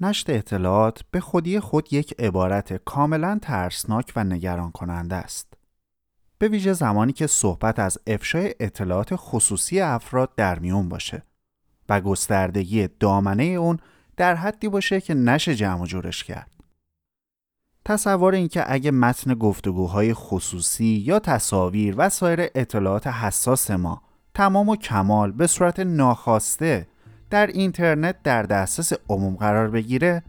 [0.00, 5.54] نشت اطلاعات به خودی خود یک عبارت کاملا ترسناک و نگران کننده است.
[6.38, 11.22] به ویژه زمانی که صحبت از افشای اطلاعات خصوصی افراد در میون باشه
[11.88, 13.78] و گستردگی دامنه اون
[14.16, 16.50] در حدی باشه که نشه جمع جورش کرد.
[17.84, 24.02] تصور اینکه اگه متن گفتگوهای خصوصی یا تصاویر و سایر اطلاعات حساس ما
[24.34, 26.86] تمام و کمال به صورت ناخواسته
[27.30, 30.22] در اینترنت در دسترس عموم قرار بگیره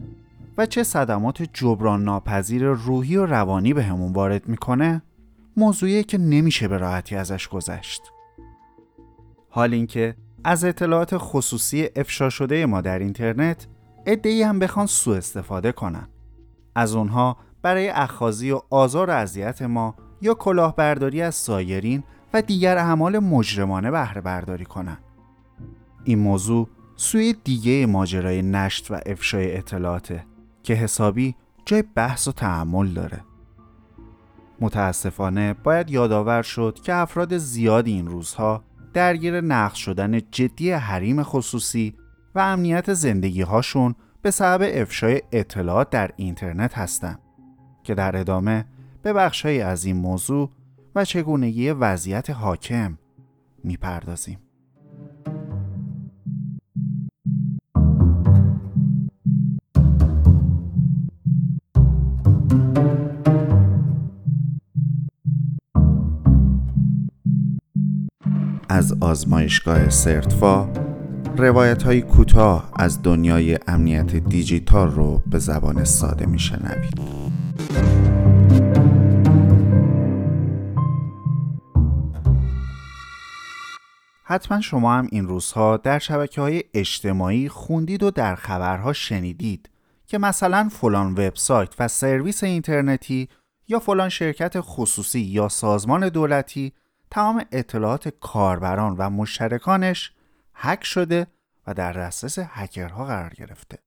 [0.58, 5.02] و چه صدمات جبران ناپذیر روحی و روانی به همون وارد می‌کنه
[5.56, 8.02] موضوعی که نمیشه به راحتی ازش گذشت.
[9.50, 13.66] حال اینکه از اطلاعات خصوصی افشا شده ما در اینترنت
[14.06, 16.08] ادهی هم بخوان سوء استفاده کنن.
[16.74, 22.02] از اونها برای اخازی و آزار و اذیت ما یا کلاهبرداری از سایرین
[22.34, 24.98] و دیگر اعمال مجرمانه بهره برداری کنن.
[26.04, 26.68] این موضوع
[27.02, 30.26] سوی دیگه ماجرای نشت و افشای اطلاعاته
[30.62, 31.34] که حسابی
[31.66, 33.20] جای بحث و تحمل داره
[34.60, 41.94] متاسفانه باید یادآور شد که افراد زیادی این روزها درگیر نقش شدن جدی حریم خصوصی
[42.34, 47.18] و امنیت زندگی هاشون به سبب افشای اطلاعات در اینترنت هستند
[47.82, 48.64] که در ادامه
[49.02, 50.50] به بخشهایی از این موضوع
[50.94, 52.98] و چگونگی وضعیت حاکم
[53.64, 54.38] می‌پردازیم.
[68.72, 70.68] از آزمایشگاه سرتفا
[71.36, 77.00] روایت های کوتاه از دنیای امنیت دیجیتال رو به زبان ساده میشنوید.
[84.24, 89.70] حتما شما هم این روزها در شبکه های اجتماعی خوندید و در خبرها شنیدید
[90.06, 93.28] که مثلا فلان وبسایت و سرویس اینترنتی
[93.68, 96.72] یا فلان شرکت خصوصی یا سازمان دولتی
[97.12, 100.12] تمام اطلاعات کاربران و مشترکانش
[100.54, 101.26] هک شده
[101.66, 103.78] و در دسترس هکرها قرار گرفته.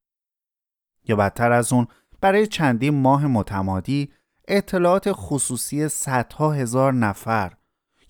[1.08, 1.88] یا بدتر از اون
[2.22, 4.14] برای چندین ماه متمادی
[4.48, 7.54] اطلاعات خصوصی صدها هزار نفر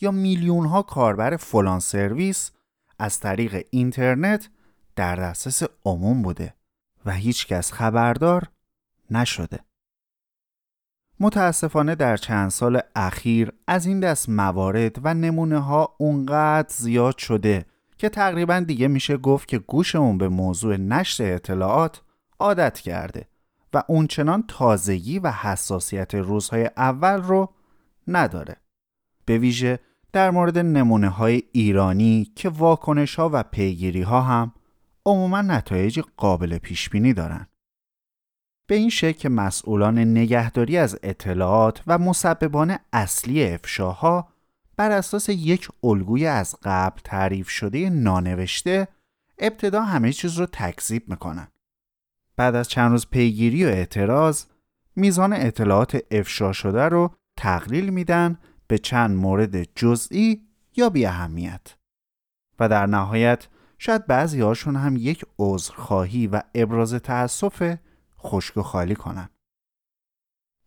[0.02, 2.52] یا میلیون ها کاربر فلان سرویس
[3.00, 4.50] از طریق اینترنت
[4.96, 6.53] در دسترس عموم بوده
[7.06, 8.52] و هیچکس خبردار
[9.12, 9.59] نشده.
[11.20, 17.66] متاسفانه در چند سال اخیر از این دست موارد و نمونه ها اونقدر زیاد شده
[17.98, 22.02] که تقریبا دیگه میشه گفت که گوشمون به موضوع نشر اطلاعات
[22.40, 23.28] عادت کرده
[23.74, 27.53] و اونچنان تازگی و حساسیت روزهای اول رو
[28.08, 28.56] نداره.
[29.26, 29.80] به ویژه
[30.14, 34.53] در مورد نمونه های ایرانی که واکنش ها و پیگیری ها هم
[35.06, 37.47] عموما نتایج قابل پیش بینی دارن.
[38.68, 44.28] به این شکل که مسئولان نگهداری از اطلاعات و مسببان اصلی افشاها
[44.78, 48.88] بر اساس یک الگوی از قبل تعریف شده نانوشته
[49.40, 51.48] ابتدا همه چیز رو تکذیب می‌کنن.
[52.38, 54.46] بعد از چند روز پیگیری و اعتراض
[54.96, 58.38] میزان اطلاعات افشا شده رو تقلیل میدن
[58.68, 60.42] به چند مورد جزئی
[60.76, 61.76] یا بی اهمیت
[62.59, 63.47] و در نهایت
[63.78, 67.76] شاید بعضی هاشون هم یک عذرخواهی و ابراز تأسف
[68.25, 69.30] خشک و خالی کنن.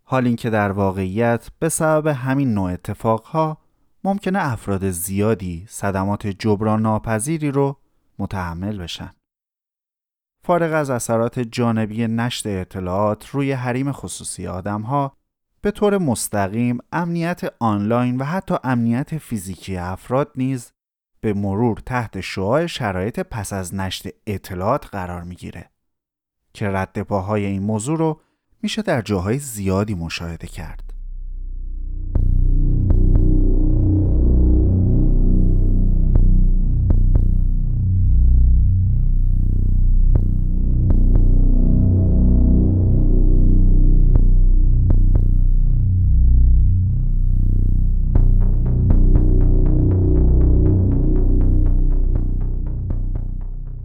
[0.05, 3.59] حال اینکه در واقعیت به سبب همین نوع اتفاقها
[4.05, 7.77] ممکنه افراد زیادی صدمات جبران ناپذیری رو
[8.19, 9.15] متحمل بشن.
[10.45, 15.13] فارغ از اثرات جانبی نشت اطلاعات روی حریم خصوصی آدمها
[15.61, 20.73] به طور مستقیم امنیت آنلاین و حتی امنیت فیزیکی افراد نیز
[21.21, 25.71] به مرور تحت شعاع شرایط پس از نشت اطلاعات قرار می‌گیره
[26.59, 27.03] که رد
[27.45, 28.21] این موضوع رو
[28.63, 30.88] میشه در جاهای زیادی مشاهده کرد.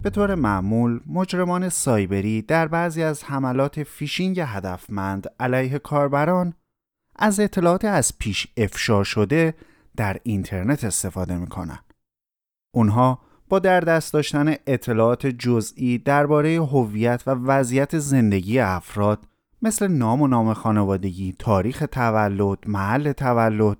[0.04, 6.54] به طور معمول مجرمان سایبری در بعضی از حملات فیشینگ هدفمند علیه کاربران
[7.16, 9.54] از اطلاعات از پیش افشا شده
[9.96, 11.80] در اینترنت استفاده می‌کنن.
[12.74, 13.20] اونها
[13.50, 19.28] با در دست داشتن اطلاعات جزئی درباره هویت و وضعیت زندگی افراد
[19.62, 23.78] مثل نام و نام خانوادگی، تاریخ تولد، محل تولد،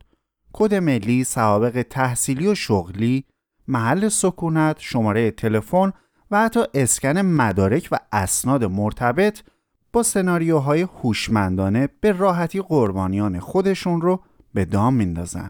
[0.54, 3.26] کد ملی، سوابق تحصیلی و شغلی،
[3.68, 5.92] محل سکونت، شماره تلفن
[6.34, 9.42] و حتی اسکن مدارک و اسناد مرتبط
[9.94, 15.50] با سناریوهای هوشمندانه به راحتی قربانیان خودشون رو به دام میندازن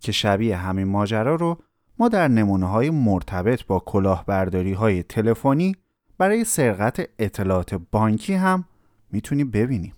[0.00, 1.58] که شبیه همین ماجرا رو
[1.98, 5.76] ما در نمونه های مرتبط با کلاهبرداری های تلفنی
[6.18, 8.64] برای سرقت اطلاعات بانکی هم
[9.10, 9.92] می‌تونیم ببینیم.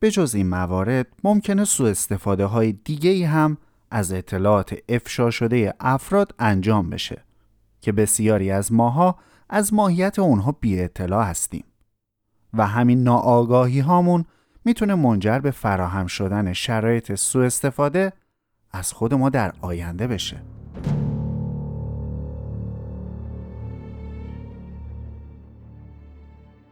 [0.00, 3.56] به جز این موارد ممکنه سوء استفاده های دیگه هم
[3.90, 7.27] از اطلاعات افشا شده افراد انجام بشه
[7.80, 9.18] که بسیاری از ماها
[9.50, 11.64] از ماهیت اونها بی اطلاع هستیم.
[12.54, 14.24] و همین ناآگاهی هامون
[14.64, 18.12] می‌تونه منجر به فراهم شدن شرایط سوء استفاده
[18.72, 20.42] از خود ما در آینده بشه.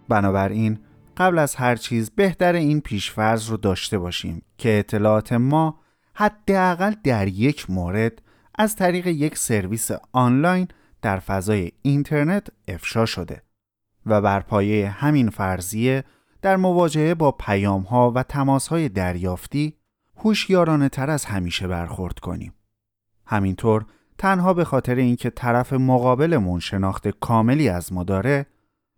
[0.09, 0.79] بنابراین
[1.17, 5.81] قبل از هر چیز بهتر این پیشفرض رو داشته باشیم که اطلاعات ما
[6.15, 8.23] حداقل در یک مورد
[8.59, 10.69] از طریق یک سرویس آنلاین
[11.03, 13.43] در فضای اینترنت افشا شده
[14.07, 16.05] و بر پایه همین فرضیه
[16.43, 19.77] در مواجهه با پیام ها و تماس های دریافتی
[20.17, 22.55] هوشیارانه تر از همیشه برخورد کنیم.
[23.27, 23.87] همینطور
[24.19, 28.47] تنها به خاطر اینکه طرف مقابلمون شناخت کاملی از ما داره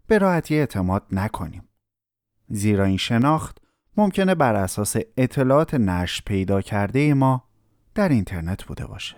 [0.06, 1.68] به راحتی اعتماد نکنیم.
[2.48, 3.58] زیرا این شناخت
[3.96, 7.44] ممکنه بر اساس اطلاعات نشر پیدا کرده ما
[7.94, 9.16] در اینترنت بوده باشه.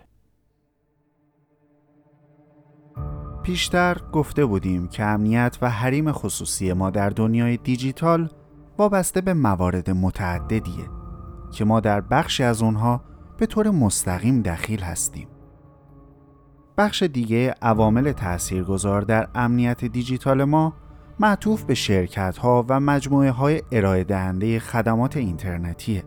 [3.42, 8.28] پیشتر گفته بودیم که امنیت و حریم خصوصی ما در دنیای دیجیتال
[8.78, 10.88] وابسته به موارد متعددیه
[11.52, 13.00] که ما در بخشی از اونها
[13.38, 15.28] به طور مستقیم دخیل هستیم.
[16.78, 20.74] بخش دیگه عوامل تاثیرگذار در امنیت دیجیتال ما
[21.20, 26.04] معطوف به شرکت ها و مجموعه های ارائه دهنده خدمات اینترنتیه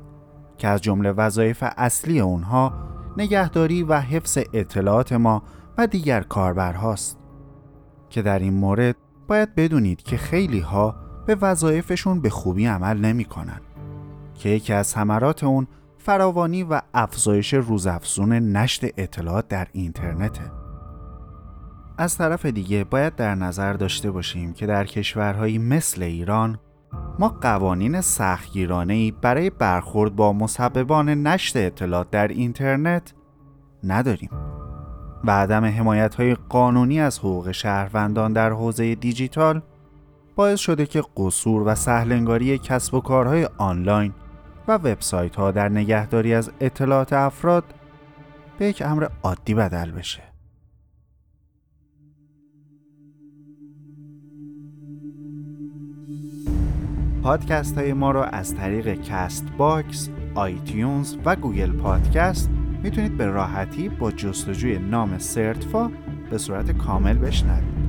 [0.58, 2.74] که از جمله وظایف اصلی اونها
[3.18, 5.44] نگهداری و حفظ اطلاعات ما
[5.78, 7.23] و دیگر کاربرهاست
[8.14, 8.96] که در این مورد
[9.28, 10.96] باید بدونید که خیلی ها
[11.26, 13.62] به وظایفشون به خوبی عمل نمی کنن.
[14.36, 15.68] که یکی از ثمرات اون
[15.98, 20.52] فراوانی و افزایش روزافزون نشت اطلاعات در اینترنته.
[21.98, 26.60] از طرف دیگه باید در نظر داشته باشیم که در کشورهایی مثل ایران
[27.20, 33.14] ما قوانین سختگیرانه برای برخورد با مسببان نشت اطلاعات در اینترنت
[33.84, 34.30] نداریم
[35.24, 39.62] و عدم حمایت های قانونی از حقوق شهروندان در حوزه دیجیتال
[40.36, 44.14] باعث شده که قصور و سهلنگاری کسب و کارهای آنلاین
[44.68, 47.64] و وبسایت ها در نگهداری از اطلاعات افراد
[48.58, 50.24] به یک امر عادی بدل بشه.
[57.24, 62.50] پادکست های ما را از طریق Castbox، iTunes و Google Podcast
[62.84, 65.92] می‌تونید به راحتی با جستجوی نام سرتفا
[66.30, 67.83] به صورت کامل بشنوید.